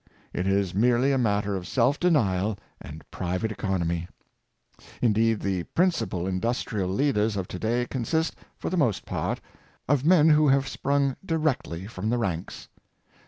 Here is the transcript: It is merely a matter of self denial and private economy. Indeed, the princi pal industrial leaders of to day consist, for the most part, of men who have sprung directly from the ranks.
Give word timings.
It 0.33 0.47
is 0.47 0.73
merely 0.73 1.11
a 1.11 1.19
matter 1.19 1.55
of 1.55 1.67
self 1.67 1.99
denial 1.99 2.57
and 2.81 3.03
private 3.11 3.51
economy. 3.51 4.07
Indeed, 4.99 5.41
the 5.41 5.65
princi 5.75 6.09
pal 6.09 6.25
industrial 6.25 6.89
leaders 6.89 7.37
of 7.37 7.47
to 7.49 7.59
day 7.59 7.85
consist, 7.85 8.35
for 8.57 8.71
the 8.71 8.77
most 8.77 9.05
part, 9.05 9.41
of 9.87 10.03
men 10.03 10.29
who 10.31 10.47
have 10.47 10.67
sprung 10.67 11.17
directly 11.23 11.85
from 11.85 12.09
the 12.09 12.17
ranks. 12.17 12.67